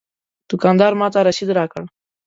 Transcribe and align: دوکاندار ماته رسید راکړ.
دوکاندار 0.49 0.93
ماته 0.99 1.19
رسید 1.27 1.49
راکړ. 1.57 1.81